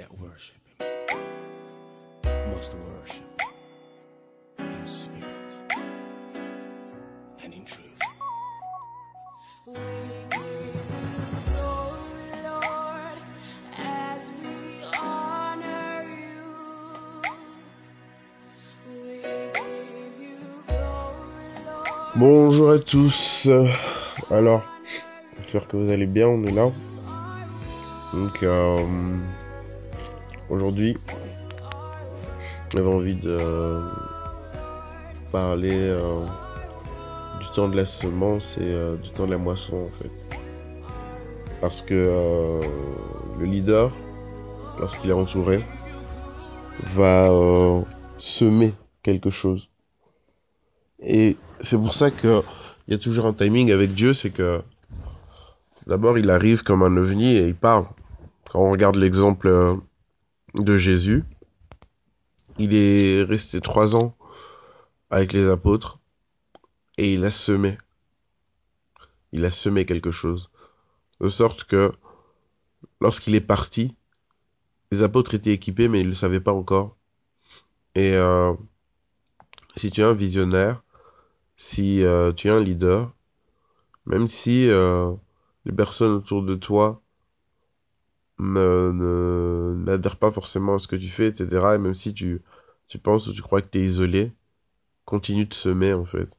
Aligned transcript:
that 0.00 0.18
worship 0.18 0.56
him 0.64 0.86
must 2.54 2.72
worship 2.74 3.42
in 4.58 4.86
spirit 4.86 5.52
and 7.44 7.52
in 7.52 7.64
truth. 7.66 8.00
We 9.66 9.74
give 9.74 10.88
glory, 11.48 12.30
Lord, 12.48 13.18
as 13.76 14.30
we 14.40 14.82
honor 14.98 16.02
you. 16.08 17.22
We 19.04 19.20
give 19.52 20.14
you 20.18 20.64
glory, 20.66 21.52
Lord. 21.66 22.16
Bonjour 22.16 22.70
à 22.70 22.78
tous. 22.78 23.50
Alors, 24.30 24.62
j'espère 25.36 25.68
que 25.68 25.76
vous 25.76 25.90
allez 25.90 26.06
bien, 26.06 26.26
on 26.28 26.42
est 26.44 26.52
là. 26.52 26.70
Donc, 28.14 28.42
euh, 28.42 28.84
aujourd'hui, 30.50 30.96
j'avais 32.72 32.88
envie 32.88 33.14
de 33.14 33.38
parler 35.32 35.74
euh, 35.74 36.24
du 37.40 37.48
temps 37.50 37.68
de 37.68 37.76
la 37.76 37.86
semence 37.86 38.58
et 38.58 38.62
euh, 38.62 38.96
du 38.96 39.10
temps 39.10 39.26
de 39.26 39.30
la 39.30 39.38
moisson, 39.38 39.88
en 39.88 39.90
fait. 39.90 40.10
Parce 41.60 41.82
que 41.82 41.94
euh, 41.94 42.60
le 43.38 43.46
leader, 43.46 43.92
lorsqu'il 44.78 45.10
est 45.10 45.14
entouré, 45.14 45.64
va 46.94 47.28
semer 48.18 48.72
quelque 49.02 49.30
chose. 49.30 49.68
Et 51.02 51.36
c'est 51.60 51.76
pour 51.76 51.94
ça 51.94 52.10
que 52.10 52.42
il 52.88 52.92
y 52.92 52.94
a 52.94 52.98
toujours 52.98 53.26
un 53.26 53.32
timing 53.32 53.70
avec 53.70 53.94
Dieu, 53.94 54.14
c'est 54.14 54.30
que 54.30 54.62
d'abord 55.86 56.18
il 56.18 56.28
arrive 56.30 56.62
comme 56.62 56.82
un 56.82 56.96
ovni 56.96 57.36
et 57.36 57.48
il 57.48 57.54
parle. 57.54 57.84
Quand 58.50 58.60
on 58.60 58.70
regarde 58.70 58.96
l'exemple 58.96 59.78
de 60.54 60.76
Jésus, 60.76 61.24
il 62.58 62.74
est 62.74 63.22
resté 63.22 63.60
trois 63.60 63.96
ans 63.96 64.16
avec 65.10 65.32
les 65.32 65.48
apôtres 65.48 65.98
et 66.98 67.14
il 67.14 67.24
a 67.24 67.30
semé. 67.30 67.78
Il 69.32 69.44
a 69.44 69.50
semé 69.50 69.86
quelque 69.86 70.10
chose. 70.10 70.50
De 71.20 71.28
sorte 71.28 71.64
que 71.64 71.92
lorsqu'il 73.00 73.34
est 73.34 73.40
parti, 73.40 73.94
les 74.90 75.02
apôtres 75.02 75.34
étaient 75.34 75.52
équipés 75.52 75.88
mais 75.88 76.00
ils 76.00 76.06
ne 76.06 76.10
le 76.10 76.14
savaient 76.14 76.40
pas 76.40 76.52
encore. 76.52 76.96
Et 77.94 78.14
euh, 78.14 78.54
si 79.76 79.90
tu 79.90 80.00
es 80.00 80.04
un 80.04 80.14
visionnaire, 80.14 80.82
si 81.56 82.02
euh, 82.04 82.32
tu 82.32 82.48
es 82.48 82.50
un 82.50 82.60
leader, 82.60 83.12
même 84.06 84.28
si 84.28 84.68
euh, 84.68 85.12
les 85.64 85.72
personnes 85.72 86.12
autour 86.12 86.42
de 86.42 86.54
toi 86.54 87.02
ne, 88.40 89.74
n'adhèrent 89.76 90.16
pas 90.18 90.32
forcément 90.32 90.76
à 90.76 90.78
ce 90.78 90.88
que 90.88 90.96
tu 90.96 91.08
fais, 91.08 91.28
etc., 91.28 91.76
et 91.76 91.78
même 91.78 91.94
si 91.94 92.14
tu, 92.14 92.42
tu 92.88 92.98
penses 92.98 93.26
ou 93.28 93.32
tu 93.32 93.42
crois 93.42 93.62
que 93.62 93.68
tu 93.70 93.78
es 93.78 93.84
isolé, 93.84 94.32
continue 95.04 95.46
de 95.46 95.54
semer 95.54 95.92
en 95.94 96.04
fait. 96.04 96.38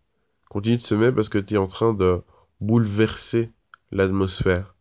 Continue 0.49 0.77
de 0.77 0.81
semer 0.81 1.11
parce 1.11 1.29
que 1.29 1.37
tu 1.37 1.55
es 1.55 1.57
en 1.57 1.67
train 1.67 1.93
de 1.93 2.21
bouleverser 2.59 3.51
l'atmosphère. 3.91 4.75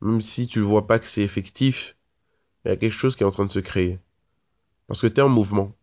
Même 0.00 0.20
si 0.20 0.46
tu 0.46 0.60
vois 0.60 0.86
pas 0.86 0.98
que 0.98 1.06
c'est 1.06 1.22
effectif, 1.22 1.96
il 2.64 2.68
y 2.68 2.72
a 2.72 2.76
quelque 2.76 2.92
chose 2.92 3.16
qui 3.16 3.22
est 3.22 3.26
en 3.26 3.30
train 3.30 3.46
de 3.46 3.50
se 3.50 3.60
créer. 3.60 4.00
Parce 4.88 5.00
que 5.00 5.06
tu 5.06 5.20
es 5.20 5.22
en 5.22 5.28
mouvement. 5.28 5.74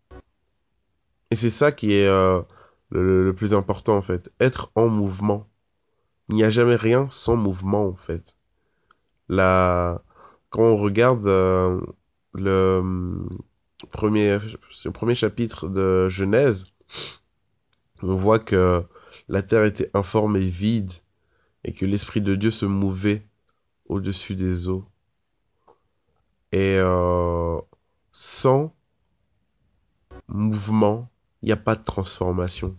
Et 1.31 1.35
c'est 1.35 1.49
ça 1.49 1.71
qui 1.71 1.93
est 1.93 2.07
euh, 2.07 2.41
le- 2.89 3.23
le 3.25 3.33
plus 3.35 3.53
important 3.53 3.95
en 3.95 4.01
fait. 4.01 4.31
Être 4.39 4.71
en 4.75 4.87
mouvement. 4.87 5.47
Il 6.29 6.35
n'y 6.35 6.43
a 6.43 6.49
jamais 6.49 6.75
rien 6.75 7.07
sans 7.09 7.35
mouvement 7.35 7.87
en 7.87 7.95
fait. 7.95 8.35
La... 9.29 10.01
Quand 10.49 10.63
on 10.63 10.77
regarde 10.77 11.27
euh, 11.27 11.79
le, 12.33 12.79
hum, 12.79 13.29
premier, 13.91 14.37
le 14.85 14.91
premier 14.91 15.15
chapitre 15.15 15.67
de 15.67 16.09
Genèse, 16.09 16.63
on 18.01 18.15
voit 18.15 18.39
que 18.39 18.83
la 19.27 19.43
terre 19.43 19.63
était 19.63 19.91
informe 19.93 20.37
et 20.37 20.49
vide 20.49 20.91
et 21.63 21.73
que 21.73 21.85
l'Esprit 21.85 22.21
de 22.21 22.35
Dieu 22.35 22.51
se 22.51 22.65
mouvait 22.65 23.23
au-dessus 23.87 24.35
des 24.35 24.69
eaux. 24.69 24.85
Et 26.51 26.77
euh, 26.77 27.59
sans 28.11 28.73
mouvement, 30.27 31.09
il 31.41 31.47
n'y 31.47 31.51
a 31.51 31.57
pas 31.57 31.75
de 31.75 31.83
transformation. 31.83 32.75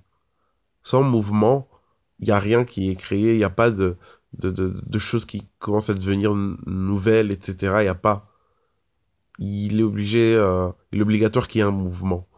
Sans 0.82 1.02
mouvement, 1.02 1.68
il 2.18 2.26
n'y 2.26 2.32
a 2.32 2.40
rien 2.40 2.64
qui 2.64 2.90
est 2.90 2.96
créé, 2.96 3.34
il 3.34 3.38
n'y 3.38 3.44
a 3.44 3.50
pas 3.50 3.70
de, 3.70 3.96
de, 4.38 4.50
de, 4.50 4.80
de 4.84 4.98
choses 4.98 5.24
qui 5.24 5.48
commencent 5.58 5.90
à 5.90 5.94
devenir 5.94 6.34
nouvelles, 6.34 7.30
etc. 7.30 7.76
Il 7.80 7.82
n'y 7.82 7.88
a 7.88 7.94
pas. 7.94 8.28
Il 9.38 9.80
est 9.80 9.82
obligé, 9.82 10.34
euh, 10.34 10.70
il 10.92 11.00
est 11.00 11.02
obligatoire 11.02 11.48
qu'il 11.48 11.60
y 11.60 11.62
ait 11.62 11.66
un 11.66 11.70
mouvement. 11.70 12.28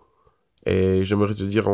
Et 0.67 1.05
j'aimerais 1.05 1.35
te 1.35 1.43
dire, 1.43 1.69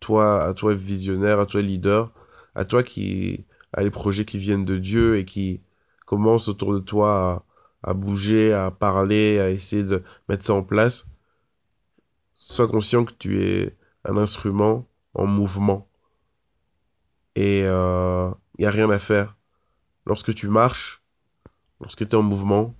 toi, 0.00 0.42
à 0.44 0.54
toi 0.54 0.74
visionnaire, 0.74 1.40
à 1.40 1.46
toi 1.46 1.62
leader, 1.62 2.12
à 2.54 2.64
toi 2.64 2.82
qui 2.82 3.46
a 3.72 3.82
les 3.82 3.90
projets 3.90 4.24
qui 4.24 4.38
viennent 4.38 4.64
de 4.64 4.78
Dieu 4.78 5.18
et 5.18 5.24
qui 5.24 5.62
commencent 6.06 6.48
autour 6.48 6.74
de 6.74 6.80
toi 6.80 7.44
à, 7.82 7.94
bouger, 7.94 8.52
à 8.52 8.70
parler, 8.70 9.38
à 9.38 9.50
essayer 9.50 9.84
de 9.84 10.02
mettre 10.28 10.44
ça 10.44 10.54
en 10.54 10.62
place, 10.62 11.06
sois 12.34 12.68
conscient 12.68 13.04
que 13.04 13.12
tu 13.12 13.40
es 13.42 13.76
un 14.04 14.16
instrument 14.16 14.88
en 15.14 15.26
mouvement. 15.26 15.88
Et 17.36 17.60
il 17.60 17.64
n'y 18.58 18.66
a 18.66 18.70
rien 18.70 18.90
à 18.90 18.98
faire. 18.98 19.37
Lorsque 20.08 20.34
tu 20.34 20.48
marches, 20.48 21.02
lorsque 21.82 22.08
tu 22.08 22.12
es 22.12 22.14
en 22.14 22.22
mouvement, 22.22 22.74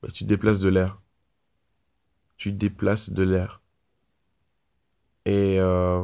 bah, 0.00 0.08
tu 0.10 0.24
déplaces 0.24 0.60
de 0.60 0.70
l'air. 0.70 0.98
Tu 2.38 2.52
déplaces 2.52 3.10
de 3.10 3.22
l'air. 3.22 3.60
Et 5.26 5.60
euh, 5.60 6.02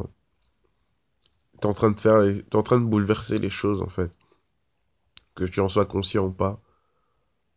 tu 1.53 1.61
es 1.61 1.65
en 1.65 1.73
train 1.73 1.89
de 1.89 1.99
faire, 1.99 2.21
t'es 2.21 2.55
en 2.55 2.61
train 2.61 2.79
de 2.79 2.85
bouleverser 2.85 3.39
les 3.39 3.49
choses 3.49 3.81
en 3.81 3.89
fait. 3.89 4.11
Que 5.33 5.45
tu 5.45 5.61
en 5.61 5.67
sois 5.67 5.87
conscient 5.87 6.25
ou 6.25 6.31
pas, 6.31 6.61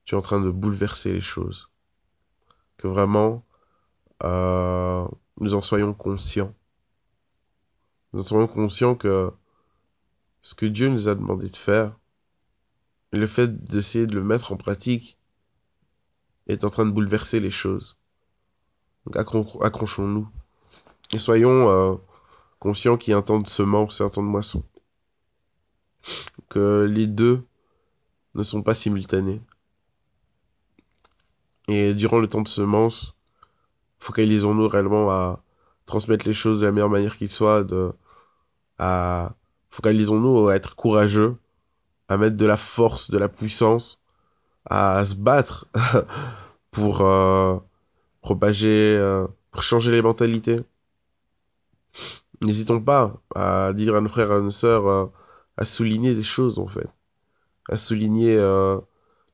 tu 0.04 0.14
es 0.14 0.18
en 0.18 0.22
train 0.22 0.40
de 0.40 0.48
bouleverser 0.48 1.12
les 1.12 1.20
choses. 1.20 1.68
Que 2.78 2.88
vraiment, 2.88 3.44
euh, 4.22 5.06
nous 5.40 5.52
en 5.52 5.60
soyons 5.60 5.92
conscients. 5.92 6.54
Nous 8.14 8.22
en 8.22 8.24
soyons 8.24 8.48
conscients 8.48 8.94
que 8.94 9.30
ce 10.40 10.54
que 10.54 10.64
Dieu 10.64 10.88
nous 10.88 11.08
a 11.08 11.14
demandé 11.14 11.50
de 11.50 11.56
faire, 11.56 11.99
le 13.12 13.26
fait 13.26 13.64
d'essayer 13.64 14.06
de 14.06 14.14
le 14.14 14.22
mettre 14.22 14.52
en 14.52 14.56
pratique, 14.56 15.18
est 16.46 16.64
en 16.64 16.70
train 16.70 16.86
de 16.86 16.90
bouleverser 16.90 17.40
les 17.40 17.50
choses. 17.50 17.98
Donc 19.06 19.16
accro- 19.16 19.62
accrochons-nous. 19.64 20.28
Et 21.12 21.18
soyons 21.18 21.70
euh, 21.70 21.96
conscients 22.58 22.96
qu'il 22.96 23.12
y 23.12 23.14
a 23.14 23.18
un 23.18 23.22
temps 23.22 23.38
de 23.38 23.48
semence 23.48 24.00
et 24.00 24.04
un 24.04 24.08
temps 24.08 24.22
de 24.22 24.28
moisson. 24.28 24.64
Que 26.48 26.88
les 26.90 27.06
deux 27.06 27.44
ne 28.34 28.42
sont 28.42 28.62
pas 28.62 28.74
simultanés. 28.74 29.40
Et 31.68 31.94
durant 31.94 32.18
le 32.18 32.26
temps 32.26 32.42
de 32.42 32.48
semence, 32.48 33.14
focalisons-nous 33.98 34.68
réellement 34.68 35.10
à 35.10 35.42
transmettre 35.86 36.26
les 36.26 36.34
choses 36.34 36.60
de 36.60 36.66
la 36.66 36.72
meilleure 36.72 36.88
manière 36.88 37.16
qu'il 37.16 37.30
soit, 37.30 37.64
de, 37.64 37.92
à, 38.78 39.34
focalisons-nous 39.70 40.48
à 40.48 40.56
être 40.56 40.74
courageux, 40.74 41.36
à 42.10 42.16
mettre 42.18 42.36
de 42.36 42.44
la 42.44 42.56
force, 42.56 43.10
de 43.10 43.18
la 43.18 43.28
puissance, 43.28 44.00
à 44.68 45.04
se 45.04 45.14
battre 45.14 45.68
pour 46.72 47.02
euh, 47.02 47.56
propager, 48.20 48.96
euh, 48.96 49.28
pour 49.52 49.62
changer 49.62 49.92
les 49.92 50.02
mentalités. 50.02 50.60
N'hésitons 52.42 52.80
pas 52.80 53.22
à 53.36 53.72
dire 53.74 53.94
à 53.94 54.00
nos 54.00 54.08
frères 54.08 54.32
à 54.32 54.40
nos 54.40 54.50
sœurs, 54.50 54.88
euh, 54.88 55.06
à 55.56 55.64
souligner 55.64 56.14
des 56.16 56.24
choses 56.24 56.58
en 56.58 56.66
fait, 56.66 56.88
à 57.68 57.76
souligner 57.76 58.36
euh, 58.36 58.80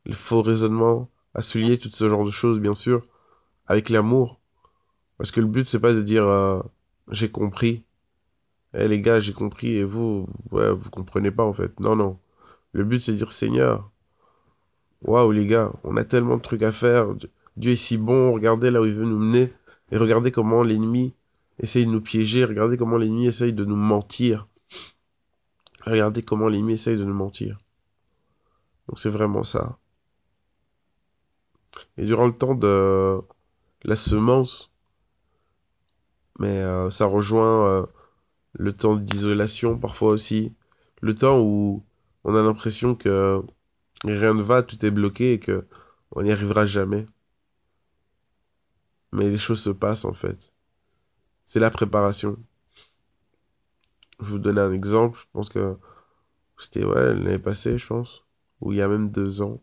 les 0.05 0.13
faux 0.13 0.43
raisonnements, 0.43 1.09
à 1.35 1.43
souligner 1.43 1.79
tout 1.79 1.91
ce 1.91 2.11
genre 2.11 2.27
de 2.27 2.31
choses 2.31 2.61
bien 2.61 2.75
sûr, 2.75 3.01
avec 3.69 3.89
l'amour. 3.89 4.39
Parce 5.17 5.31
que 5.31 5.41
le 5.41 5.47
but 5.47 5.67
c'est 5.67 5.81
pas 5.81 5.95
de 5.95 6.03
dire 6.03 6.25
euh, 6.25 6.61
j'ai 7.11 7.31
compris, 7.31 7.85
eh 8.75 8.87
les 8.87 9.01
gars 9.01 9.21
j'ai 9.21 9.33
compris 9.33 9.77
et 9.77 9.85
vous, 9.85 10.29
ouais 10.51 10.71
vous 10.73 10.91
comprenez 10.91 11.31
pas 11.31 11.45
en 11.45 11.55
fait. 11.55 11.81
Non 11.81 11.97
non, 11.97 12.19
le 12.77 12.85
but 12.85 13.01
c'est 13.01 13.13
de 13.13 13.17
dire 13.17 13.33
Seigneur, 13.33 13.91
waouh 15.01 15.33
les 15.33 15.47
gars, 15.47 15.73
on 15.83 15.97
a 15.97 16.05
tellement 16.05 16.37
de 16.37 16.43
trucs 16.43 16.63
à 16.63 16.73
faire, 16.73 17.07
Dieu 17.57 17.73
est 17.73 17.77
si 17.77 17.97
bon, 17.97 18.35
regardez 18.35 18.71
là 18.71 18.83
où 18.83 18.85
il 18.85 18.93
veut 18.93 19.07
nous 19.07 19.19
mener 19.19 19.51
et 19.91 19.97
regardez 19.97 20.31
comment 20.31 20.63
l'ennemi 20.63 21.15
essaye 21.59 21.87
de 21.87 21.91
nous 21.91 22.03
piéger, 22.03 22.45
regardez 22.45 22.77
comment 22.77 22.99
l'ennemi 22.99 23.29
essaye 23.29 23.55
de 23.55 23.65
nous 23.65 23.77
mentir. 23.77 24.47
Regardez 25.87 26.21
comment 26.21 26.49
l'ennemi 26.49 26.75
essaye 26.75 26.99
de 26.99 27.05
nous 27.05 27.15
mentir. 27.15 27.57
Donc 28.89 29.01
c'est 29.01 29.09
vraiment 29.09 29.43
ça. 29.43 29.79
Et 31.97 32.05
durant 32.05 32.27
le 32.27 32.37
temps 32.37 32.55
de 32.55 33.23
la 33.85 33.97
semence, 33.97 34.71
mais 36.39 36.59
euh, 36.59 36.91
ça 36.91 37.07
rejoint 37.07 37.67
euh, 37.69 37.87
le 38.53 38.75
temps 38.75 38.97
d'isolation 38.97 39.79
parfois 39.79 40.11
aussi, 40.11 40.55
le 41.01 41.15
temps 41.15 41.41
où 41.41 41.83
on 42.27 42.35
a 42.35 42.43
l'impression 42.43 42.97
que 42.97 43.41
rien 44.05 44.35
ne 44.35 44.43
va, 44.43 44.65
tout 44.65 44.85
est 44.85 44.91
bloqué 44.91 45.35
et 45.35 45.39
que 45.39 45.65
on 46.11 46.25
n'y 46.25 46.33
arrivera 46.33 46.67
jamais. 46.67 47.07
Mais 49.13 49.31
les 49.31 49.39
choses 49.39 49.63
se 49.63 49.71
passent 49.71 50.05
en 50.05 50.13
fait. 50.13 50.53
C'est 51.45 51.61
la 51.61 51.71
préparation. 51.71 52.37
Je 54.19 54.25
vais 54.25 54.31
vous 54.33 54.39
donner 54.41 54.61
un 54.61 54.73
exemple. 54.73 55.21
Je 55.21 55.25
pense 55.33 55.49
que 55.49 55.77
c'était 56.59 56.85
ouais, 56.85 57.15
l'année 57.15 57.39
passée, 57.39 57.79
je 57.79 57.87
pense. 57.87 58.25
Ou 58.61 58.73
il 58.73 58.79
y 58.79 58.83
a 58.83 58.89
même 58.89 59.11
deux 59.11 59.41
ans. 59.43 59.63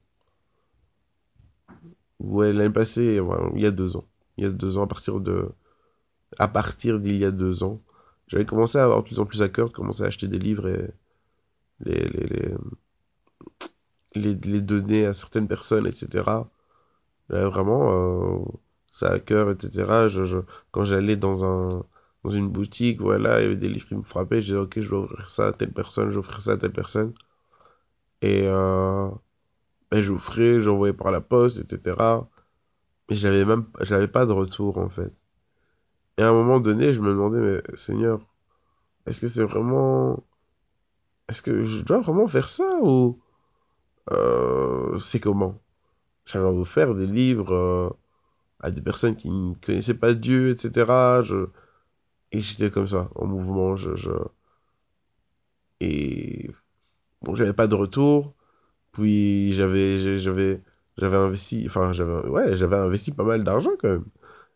Ouais, 2.19 2.53
l'année 2.53 2.71
passée, 2.71 3.19
il 3.55 3.61
y 3.61 3.65
a 3.65 3.71
deux 3.71 3.97
ans. 3.97 4.07
Il 4.37 4.45
y 4.45 4.47
a 4.47 4.51
deux 4.51 4.77
ans, 4.77 4.83
à 4.83 4.87
partir 4.87 5.19
de, 5.19 5.49
à 6.39 6.47
partir 6.47 7.01
d'il 7.01 7.17
y 7.17 7.25
a 7.25 7.31
deux 7.31 7.63
ans, 7.63 7.81
j'avais 8.27 8.45
commencé 8.45 8.77
à 8.77 8.85
avoir 8.85 9.03
de 9.03 9.07
plus 9.07 9.19
en 9.19 9.25
plus 9.25 9.41
à 9.41 9.49
cœur 9.49 9.67
de 9.67 9.73
commencer 9.73 10.03
à 10.03 10.07
acheter 10.07 10.29
des 10.29 10.39
livres 10.39 10.67
et 10.69 10.93
les, 11.83 12.05
les, 12.07 12.27
les, 14.15 14.35
les, 14.35 14.61
donner 14.61 15.05
à 15.05 15.13
certaines 15.13 15.47
personnes, 15.47 15.87
etc. 15.87 16.23
J'avais 17.29 17.45
vraiment 17.45 17.91
euh, 17.91 18.45
ça 18.91 19.11
à 19.11 19.19
cœur, 19.19 19.49
etc. 19.51 20.07
Je, 20.09 20.41
quand 20.71 20.85
j'allais 20.85 21.15
dans 21.15 21.43
un 21.45 21.85
dans 22.23 22.31
une 22.31 22.49
boutique, 22.49 23.01
voilà, 23.01 23.39
il 23.41 23.43
y 23.43 23.45
avait 23.47 23.57
des 23.57 23.69
livres 23.69 23.87
qui 23.87 23.95
me 23.95 24.03
frappaient, 24.03 24.41
je 24.41 24.45
disais 24.47 24.57
ok, 24.57 24.79
je 24.79 24.89
vais 24.89 24.95
offrir 24.95 25.29
ça 25.29 25.47
à 25.47 25.53
telle 25.53 25.73
personne, 25.73 26.05
je 26.09 26.13
vais 26.13 26.19
offrir 26.19 26.41
ça 26.41 26.53
à 26.53 26.57
telle 26.57 26.71
personne. 26.71 27.13
Et 28.21 28.43
euh, 28.45 29.09
ben, 29.91 30.01
j'offrais, 30.01 30.61
j'envoyais 30.61 30.93
par 30.93 31.11
la 31.11 31.21
poste, 31.21 31.59
etc. 31.59 31.97
Mais 33.09 33.15
j'avais 33.15 33.45
même, 33.45 33.65
j'avais 33.81 34.07
pas 34.07 34.25
de 34.25 34.31
retour 34.31 34.77
en 34.77 34.89
fait. 34.89 35.13
Et 36.17 36.23
à 36.23 36.29
un 36.29 36.33
moment 36.33 36.59
donné, 36.59 36.93
je 36.93 37.01
me 37.01 37.09
demandais, 37.09 37.39
mais 37.39 37.77
Seigneur, 37.77 38.19
est-ce 39.05 39.21
que 39.21 39.27
c'est 39.27 39.43
vraiment, 39.43 40.23
est-ce 41.29 41.41
que 41.41 41.63
je 41.63 41.81
dois 41.83 42.01
vraiment 42.01 42.27
faire 42.27 42.49
ça 42.49 42.79
ou 42.81 43.19
euh, 44.11 44.97
c'est 44.99 45.19
comment? 45.19 45.59
J'allais 46.25 46.51
vous 46.51 46.65
faire 46.65 46.95
des 46.95 47.07
livres 47.07 47.53
euh, 47.53 47.89
à 48.61 48.71
des 48.71 48.81
personnes 48.81 49.15
qui 49.15 49.29
ne 49.31 49.53
connaissaient 49.55 49.97
pas 49.97 50.13
Dieu, 50.13 50.49
etc. 50.51 51.23
Je... 51.23 51.47
Et 52.31 52.41
j'étais 52.41 52.71
comme 52.71 52.87
ça, 52.87 53.09
en 53.15 53.27
mouvement. 53.27 53.75
Je, 53.75 53.95
je... 53.95 54.11
Et 55.79 56.49
bon, 57.21 57.35
j'avais 57.35 57.53
pas 57.53 57.67
de 57.67 57.75
retour. 57.75 58.33
Puis 58.93 59.53
j'avais, 59.53 60.61
investi, 61.01 61.65
enfin, 61.67 61.93
j'avais, 61.93 62.27
ouais, 62.29 62.57
j'avais 62.57 62.77
investi 62.77 63.11
pas 63.11 63.23
mal 63.23 63.43
d'argent 63.43 63.71
quand 63.79 63.89
même. 63.89 64.05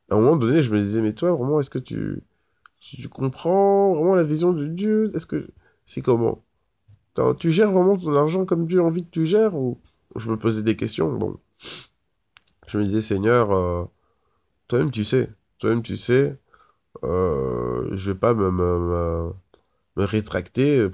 À 0.09 0.15
un 0.15 0.19
moment 0.19 0.37
donné, 0.37 0.63
je 0.63 0.71
me 0.71 0.81
disais, 0.81 1.01
mais 1.01 1.13
toi, 1.13 1.33
vraiment, 1.33 1.59
est-ce 1.59 1.69
que 1.69 1.79
tu, 1.79 2.23
tu 2.81 3.09
comprends 3.09 3.95
vraiment 3.95 4.15
la 4.15 4.23
vision 4.23 4.53
de 4.53 4.67
Dieu? 4.67 5.11
Est-ce 5.15 5.25
que 5.25 5.49
c'est 5.85 6.01
comment? 6.01 6.43
Tu 7.37 7.51
gères 7.51 7.71
vraiment 7.71 7.97
ton 7.97 8.15
argent 8.15 8.45
comme 8.45 8.67
Dieu 8.67 8.79
a 8.79 8.83
envie 8.83 9.03
que 9.03 9.09
tu 9.09 9.25
gères 9.25 9.55
ou 9.55 9.79
je 10.15 10.29
me 10.29 10.37
posais 10.37 10.63
des 10.63 10.75
questions. 10.75 11.11
Bon, 11.13 11.37
je 12.67 12.77
me 12.77 12.85
disais, 12.85 13.01
Seigneur, 13.01 13.51
euh, 13.51 13.85
toi-même 14.67 14.91
tu 14.91 15.03
sais, 15.03 15.31
toi-même 15.59 15.81
tu 15.81 15.97
sais, 15.97 16.37
euh, 17.03 17.89
je 17.95 18.11
vais 18.11 18.17
pas 18.17 18.33
me, 18.33 19.33
rétracter. 19.97 20.87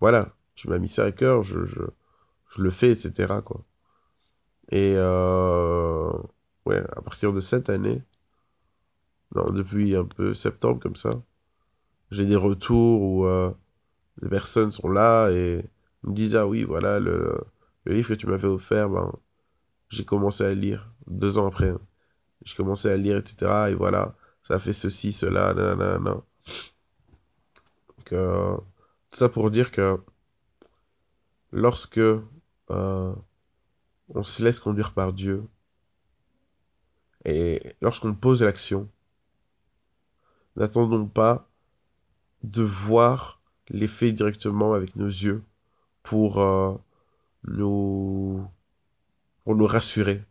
Voilà, 0.00 0.34
tu 0.54 0.68
m'as 0.68 0.78
mis 0.78 0.88
ça 0.88 1.04
à 1.04 1.12
cœur, 1.12 1.42
je, 1.42 1.64
je, 1.66 1.82
je 2.50 2.62
le 2.62 2.70
fais, 2.70 2.90
etc. 2.90 3.40
Quoi. 3.44 3.62
Et 4.70 4.94
euh, 4.96 6.12
ouais, 6.66 6.82
à 6.96 7.02
partir 7.02 7.32
de 7.32 7.40
cette 7.40 7.70
année, 7.70 8.02
non, 9.34 9.50
depuis 9.50 9.96
un 9.96 10.04
peu 10.04 10.34
septembre 10.34 10.80
comme 10.80 10.96
ça, 10.96 11.10
j'ai 12.10 12.26
des 12.26 12.36
retours 12.36 13.02
où 13.02 13.26
des 14.22 14.28
personnes 14.28 14.72
sont 14.72 14.88
là 14.88 15.30
et 15.30 15.64
me 16.02 16.12
disent 16.14 16.36
ah 16.36 16.46
oui 16.46 16.64
voilà 16.64 17.00
le, 17.00 17.38
livre 17.86 18.08
que 18.08 18.14
tu 18.14 18.26
m'avais 18.26 18.48
offert, 18.48 18.88
ben 18.88 19.12
j'ai 19.88 20.04
commencé 20.04 20.44
à 20.44 20.54
lire 20.54 20.90
deux 21.06 21.38
ans 21.38 21.46
après. 21.46 21.72
J'ai 22.44 22.56
commencé 22.56 22.88
à 22.88 22.96
lire 22.96 23.16
etc. 23.16 23.68
Et 23.70 23.74
voilà, 23.74 24.16
ça 24.42 24.58
fait 24.58 24.72
ceci, 24.72 25.12
cela, 25.12 25.54
nanana. 25.54 26.22
Donc 27.98 28.12
euh, 28.12 28.56
tout 29.10 29.18
ça 29.18 29.28
pour 29.28 29.50
dire 29.50 29.70
que 29.70 29.98
lorsque 31.52 31.98
euh, 31.98 33.14
on 34.08 34.22
se 34.22 34.42
laisse 34.42 34.60
conduire 34.60 34.92
par 34.92 35.12
Dieu 35.12 35.44
et 37.24 37.60
lorsqu'on 37.80 38.14
pose 38.14 38.42
l'action, 38.42 38.88
n'attendons 40.54 41.06
pas 41.06 41.48
de 42.44 42.62
voir 42.62 43.35
l'effet 43.68 44.12
directement 44.12 44.74
avec 44.74 44.96
nos 44.96 45.06
yeux 45.06 45.42
pour 46.02 46.40
euh, 46.40 46.74
nous 47.44 48.44
pour 49.44 49.54
nous 49.54 49.66
rassurer. 49.66 50.24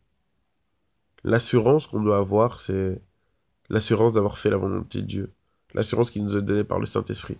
L'assurance 1.23 1.87
qu'on 1.87 2.01
doit 2.01 2.17
avoir, 2.17 2.59
c'est 2.59 3.01
l'assurance 3.69 4.13
d'avoir 4.13 4.37
fait 4.37 4.49
la 4.49 4.57
volonté 4.57 5.01
de 5.01 5.07
Dieu, 5.07 5.33
l'assurance 5.73 6.11
qui 6.11 6.21
nous 6.21 6.37
est 6.37 6.41
donnée 6.41 6.63
par 6.63 6.79
le 6.79 6.85
Saint-Esprit. 6.85 7.37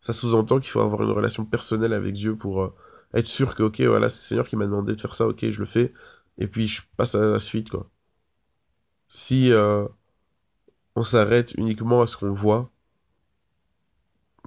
Ça 0.00 0.12
sous-entend 0.12 0.60
qu'il 0.60 0.70
faut 0.70 0.80
avoir 0.80 1.02
une 1.02 1.10
relation 1.10 1.44
personnelle 1.44 1.94
avec 1.94 2.12
Dieu 2.12 2.36
pour 2.36 2.62
euh, 2.62 2.74
être 3.14 3.26
sûr 3.26 3.54
que, 3.54 3.62
ok, 3.62 3.80
voilà, 3.80 4.08
c'est 4.10 4.16
le 4.16 4.28
Seigneur 4.28 4.46
qui 4.46 4.56
m'a 4.56 4.66
demandé 4.66 4.94
de 4.94 5.00
faire 5.00 5.14
ça, 5.14 5.26
ok, 5.26 5.48
je 5.48 5.58
le 5.58 5.64
fais, 5.64 5.92
et 6.38 6.46
puis 6.46 6.68
je 6.68 6.82
passe 6.96 7.14
à 7.14 7.24
la 7.24 7.40
suite, 7.40 7.70
quoi. 7.70 7.88
Si 9.08 9.52
euh, 9.52 9.86
on 10.96 11.04
s'arrête 11.04 11.54
uniquement 11.54 12.02
à 12.02 12.06
ce 12.06 12.16
qu'on 12.16 12.32
voit, 12.34 12.70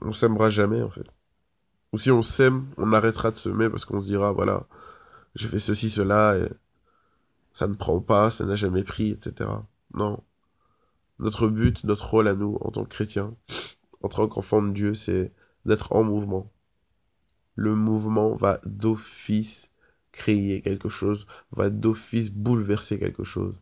on 0.01 0.11
s'aimera 0.11 0.49
jamais, 0.49 0.81
en 0.81 0.89
fait. 0.89 1.07
Ou 1.93 1.97
si 1.97 2.11
on 2.11 2.21
s'aime, 2.21 2.67
on 2.77 2.93
arrêtera 2.93 3.31
de 3.31 3.37
s'aimer 3.37 3.69
parce 3.69 3.85
qu'on 3.85 4.01
se 4.01 4.07
dira, 4.07 4.31
voilà, 4.31 4.67
j'ai 5.35 5.47
fait 5.47 5.59
ceci, 5.59 5.89
cela, 5.89 6.37
et 6.37 6.49
ça 7.53 7.67
ne 7.67 7.75
prend 7.75 7.99
pas, 8.01 8.29
ça 8.29 8.45
n'a 8.45 8.55
jamais 8.55 8.83
pris, 8.83 9.11
etc. 9.11 9.49
Non. 9.93 10.23
Notre 11.19 11.47
but, 11.47 11.83
notre 11.83 12.09
rôle 12.09 12.27
à 12.27 12.35
nous, 12.35 12.57
en 12.61 12.71
tant 12.71 12.83
que 12.83 12.89
chrétiens, 12.89 13.33
en 14.03 14.09
tant 14.09 14.27
qu'enfants 14.27 14.61
de 14.61 14.71
Dieu, 14.71 14.93
c'est 14.93 15.31
d'être 15.65 15.93
en 15.93 16.03
mouvement. 16.03 16.51
Le 17.55 17.73
mouvement 17.73 18.35
va 18.35 18.59
d'office 18.65 19.71
créer 20.11 20.61
quelque 20.61 20.89
chose, 20.89 21.25
va 21.51 21.69
d'office 21.69 22.29
bouleverser 22.29 22.99
quelque 22.99 23.23
chose. 23.23 23.55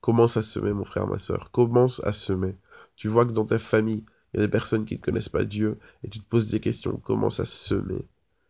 Commence 0.00 0.36
à 0.36 0.42
semer, 0.42 0.72
mon 0.72 0.84
frère, 0.84 1.06
ma 1.06 1.18
soeur. 1.18 1.50
Commence 1.50 2.02
à 2.04 2.12
semer. 2.12 2.56
Tu 2.96 3.08
vois 3.08 3.24
que 3.24 3.32
dans 3.32 3.44
ta 3.44 3.58
famille, 3.58 4.04
il 4.32 4.40
y 4.40 4.42
a 4.42 4.46
des 4.46 4.50
personnes 4.50 4.84
qui 4.84 4.96
ne 4.96 5.00
connaissent 5.00 5.28
pas 5.28 5.44
Dieu 5.44 5.78
et 6.04 6.08
tu 6.08 6.20
te 6.20 6.28
poses 6.28 6.50
des 6.50 6.60
questions. 6.60 6.96
Commence 6.96 7.40
à 7.40 7.44
semer. 7.44 8.06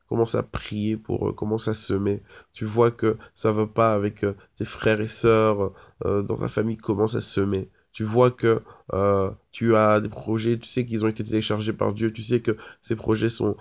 Commence 0.08 0.34
à 0.34 0.42
prier 0.42 0.96
pour 0.96 1.28
eux? 1.28 1.32
Commence 1.32 1.68
à 1.68 1.74
semer. 1.74 2.22
Tu 2.52 2.64
vois 2.64 2.90
que 2.90 3.16
ça 3.34 3.52
va 3.52 3.66
pas 3.66 3.94
avec 3.94 4.24
euh, 4.24 4.34
tes 4.56 4.64
frères 4.64 5.00
et 5.00 5.08
sœurs 5.08 5.72
euh, 6.04 6.22
dans 6.22 6.36
ta 6.36 6.48
famille. 6.48 6.76
Commence 6.76 7.14
à 7.14 7.20
semer 7.20 7.70
tu 7.92 8.04
vois 8.04 8.30
que 8.30 8.62
euh, 8.94 9.30
tu 9.52 9.76
as 9.76 10.00
des 10.00 10.08
projets, 10.08 10.58
tu 10.58 10.68
sais 10.68 10.84
qu'ils 10.84 11.04
ont 11.04 11.08
été 11.08 11.22
téléchargés 11.22 11.72
par 11.72 11.92
Dieu, 11.92 12.12
tu 12.12 12.22
sais 12.22 12.40
que 12.40 12.56
ces 12.80 12.96
projets 12.96 13.28
sont 13.28 13.56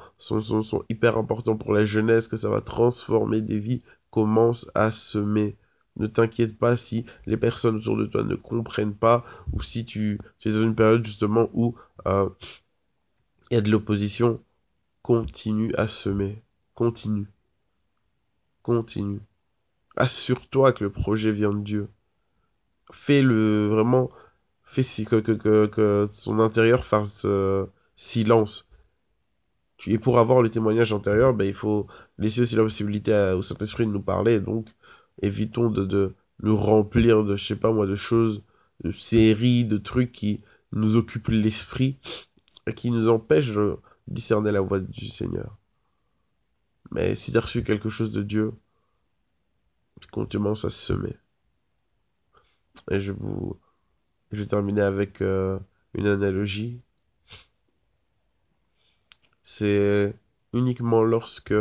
hyper 0.89 1.17
importants 1.17 1.57
pour 1.57 1.73
la 1.73 1.85
jeunesse, 1.85 2.27
que 2.27 2.37
ça 2.37 2.49
va 2.49 2.61
transformer 2.61 3.41
des 3.41 3.59
vies, 3.59 3.81
commence 4.09 4.69
à 4.73 4.91
semer. 4.91 5.57
Ne 5.97 6.07
t'inquiète 6.07 6.57
pas 6.57 6.77
si 6.77 7.05
les 7.25 7.37
personnes 7.37 7.77
autour 7.77 7.97
de 7.97 8.05
toi 8.05 8.23
ne 8.23 8.35
comprennent 8.35 8.95
pas 8.95 9.25
ou 9.51 9.61
si 9.61 9.85
tu, 9.85 10.19
es 10.45 10.51
dans 10.51 10.63
une 10.63 10.75
période 10.75 11.05
justement 11.05 11.49
où 11.53 11.75
euh, 12.07 12.29
il 13.49 13.55
y 13.55 13.57
a 13.57 13.61
de 13.61 13.69
l'opposition. 13.69 14.41
Continue 15.01 15.73
à 15.75 15.87
semer. 15.87 16.41
Continue. 16.75 17.27
Continue. 18.63 19.19
Assure-toi 19.97 20.71
que 20.73 20.83
le 20.83 20.91
projet 20.91 21.31
vient 21.31 21.51
de 21.51 21.61
Dieu 21.61 21.89
fais 22.91 23.21
le 23.21 23.67
vraiment 23.67 24.09
fais 24.63 24.83
si, 24.83 25.05
que, 25.05 25.17
que, 25.17 26.07
son 26.11 26.39
intérieur 26.39 26.85
fasse 26.85 27.23
euh, 27.25 27.65
silence. 27.95 28.69
Et 29.87 29.97
pour 29.97 30.19
avoir 30.19 30.41
le 30.41 30.49
témoignage 30.49 30.93
intérieur, 30.93 31.33
ben, 31.33 31.45
il 31.45 31.53
faut 31.53 31.87
laisser 32.19 32.41
aussi 32.41 32.55
la 32.55 32.63
possibilité 32.63 33.33
au 33.35 33.41
Saint-Esprit 33.41 33.87
de 33.87 33.91
nous 33.91 34.01
parler. 34.01 34.39
Donc, 34.39 34.67
évitons 35.21 35.69
de, 35.69 35.85
de 35.85 36.15
nous 36.41 36.57
remplir 36.57 37.23
de, 37.23 37.35
je 37.35 37.45
sais 37.45 37.55
pas 37.55 37.71
moi, 37.71 37.85
de 37.85 37.95
choses, 37.95 38.43
de 38.83 38.91
séries, 38.91 39.65
de 39.65 39.77
trucs 39.77 40.11
qui 40.11 40.41
nous 40.71 40.97
occupent 40.97 41.29
l'esprit 41.29 41.99
et 42.67 42.73
qui 42.73 42.91
nous 42.91 43.09
empêchent 43.09 43.51
de 43.51 43.77
discerner 44.07 44.51
la 44.51 44.61
voix 44.61 44.79
du 44.79 45.07
Seigneur. 45.07 45.57
Mais 46.91 47.15
si 47.15 47.31
tu 47.31 47.37
as 47.37 47.41
reçu 47.41 47.63
quelque 47.63 47.89
chose 47.89 48.11
de 48.11 48.23
Dieu, 48.23 48.53
commence 50.09 50.65
à 50.65 50.69
se 50.69 50.93
semer. 50.93 51.15
Et 52.89 52.99
je 52.99 53.11
vous, 53.11 53.59
je 54.31 54.37
vais 54.37 54.47
terminer 54.47 54.81
avec 54.81 55.21
euh, 55.21 55.59
une 55.93 56.07
analogie. 56.07 56.81
C'est 59.43 60.15
uniquement 60.53 61.03
lorsque 61.03 61.53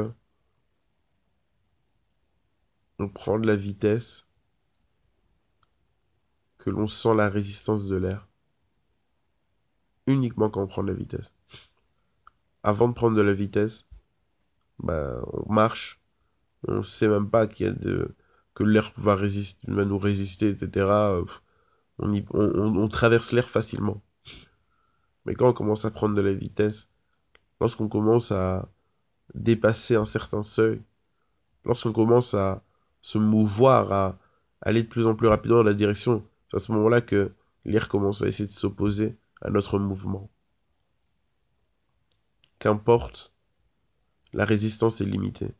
on 3.00 3.08
prend 3.08 3.38
de 3.38 3.46
la 3.46 3.56
vitesse 3.56 4.26
que 6.58 6.68
l'on 6.68 6.86
sent 6.86 7.14
la 7.14 7.30
résistance 7.30 7.88
de 7.88 7.96
l'air. 7.96 8.28
Uniquement 10.06 10.50
quand 10.50 10.62
on 10.62 10.66
prend 10.66 10.82
de 10.82 10.88
la 10.88 10.98
vitesse. 10.98 11.32
Avant 12.62 12.88
de 12.88 12.92
prendre 12.92 13.16
de 13.16 13.22
la 13.22 13.32
vitesse, 13.32 13.86
bah, 14.78 15.22
on 15.32 15.50
marche, 15.50 15.98
on 16.68 16.76
ne 16.76 16.82
sait 16.82 17.08
même 17.08 17.30
pas 17.30 17.46
qu'il 17.46 17.66
y 17.66 17.68
a 17.70 17.72
de, 17.72 18.14
que 18.52 18.64
l'air 18.64 18.92
va 18.96 19.14
résister, 19.14 19.66
va 19.70 19.86
nous 19.86 19.98
résister, 19.98 20.50
etc. 20.50 20.86
on, 21.98 22.88
traverse 22.88 23.32
l'air 23.32 23.48
facilement. 23.48 24.02
Mais 25.24 25.34
quand 25.34 25.48
on 25.48 25.54
commence 25.54 25.86
à 25.86 25.90
prendre 25.90 26.14
de 26.14 26.20
la 26.20 26.34
vitesse, 26.34 26.90
lorsqu'on 27.62 27.88
commence 27.88 28.30
à 28.30 28.68
dépasser 29.34 29.96
un 29.96 30.04
certain 30.04 30.42
seuil, 30.42 30.82
lorsqu'on 31.64 31.92
commence 31.92 32.34
à 32.34 32.62
se 33.02 33.18
mouvoir, 33.18 33.92
à 33.92 34.18
aller 34.60 34.82
de 34.82 34.88
plus 34.88 35.06
en 35.06 35.14
plus 35.14 35.28
rapidement 35.28 35.58
dans 35.58 35.62
la 35.62 35.74
direction, 35.74 36.24
c'est 36.48 36.56
à 36.56 36.60
ce 36.60 36.72
moment-là 36.72 37.00
que 37.00 37.32
l'air 37.64 37.88
commence 37.88 38.22
à 38.22 38.28
essayer 38.28 38.46
de 38.46 38.52
s'opposer 38.52 39.16
à 39.40 39.50
notre 39.50 39.78
mouvement. 39.78 40.30
Qu'importe, 42.58 43.32
la 44.32 44.44
résistance 44.44 45.00
est 45.00 45.06
limitée. 45.06 45.52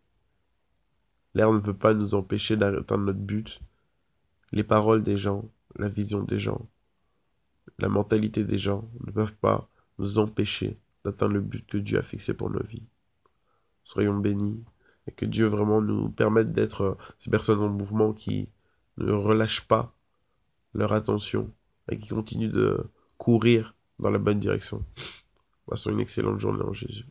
L'air 1.35 1.53
ne 1.53 1.61
peut 1.61 1.77
pas 1.77 1.95
nous 1.95 2.15
empêcher 2.15 2.57
d'atteindre 2.57 3.05
notre 3.05 3.21
but. 3.21 3.61
Les 4.53 4.65
paroles 4.65 5.03
des 5.03 5.17
gens, 5.17 5.49
la 5.77 5.89
vision 5.89 6.23
des 6.23 6.41
gens, 6.41 6.69
la 7.79 7.89
mentalité 7.89 8.45
des 8.45 8.59
gens 8.59 8.91
ne 9.07 9.13
peuvent 9.13 9.37
pas 9.37 9.69
nous 9.99 10.19
empêcher 10.19 10.79
d'atteindre 11.05 11.35
le 11.35 11.41
but 11.41 11.67
que 11.67 11.79
Dieu 11.79 11.99
a 11.99 12.03
fixé 12.03 12.35
pour 12.35 12.51
nos 12.51 12.63
vies. 12.63 12.87
Soyons 13.85 14.19
bénis 14.19 14.65
que 15.17 15.27
Dieu 15.27 15.47
vraiment 15.47 15.81
nous 15.81 16.09
permette 16.11 16.53
d'être 16.53 16.97
ces 17.19 17.31
personnes 17.31 17.61
en 17.61 17.69
mouvement 17.69 18.13
qui 18.13 18.51
ne 18.97 19.13
relâchent 19.13 19.67
pas 19.67 19.95
leur 20.75 20.93
attention 20.93 21.51
et 21.91 21.99
qui 21.99 22.09
continuent 22.09 22.53
de 22.53 22.91
courir 23.19 23.75
dans 23.99 24.11
la 24.11 24.19
bonne 24.19 24.41
direction. 24.41 24.85
Passons 25.67 25.91
une 25.91 26.01
excellente 26.01 26.41
journée 26.41 26.65
en 26.65 26.73
Jésus. 26.73 27.07